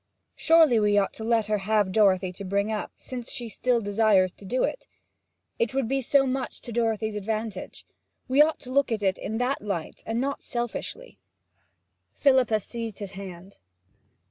Surely 0.35 0.79
we 0.79 0.97
ought 0.97 1.13
to 1.13 1.23
let 1.23 1.45
her 1.45 1.59
have 1.59 1.91
Dorothy 1.91 2.31
to 2.33 2.43
bring 2.43 2.71
up, 2.71 2.91
since 2.95 3.29
she 3.29 3.47
still 3.47 3.79
desires 3.79 4.31
to 4.31 4.45
do 4.45 4.63
it? 4.63 4.87
It 5.59 5.75
would 5.75 5.87
be 5.87 6.01
so 6.01 6.25
much 6.25 6.59
to 6.61 6.71
Dorothy's 6.71 7.13
advantage. 7.15 7.85
We 8.27 8.41
ought 8.41 8.59
to 8.61 8.71
look 8.71 8.91
at 8.91 9.03
it 9.03 9.19
in 9.19 9.37
that 9.37 9.61
light, 9.61 10.01
and 10.07 10.19
not 10.19 10.41
selfishly.' 10.41 11.19
Philippa 12.13 12.59
seized 12.61 12.97
his 12.97 13.11
hand. 13.11 13.59